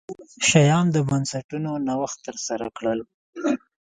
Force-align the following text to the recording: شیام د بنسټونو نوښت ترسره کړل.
شیام 0.49 0.85
د 0.95 0.97
بنسټونو 1.09 1.71
نوښت 1.87 2.17
ترسره 2.27 2.67
کړل. 2.77 2.99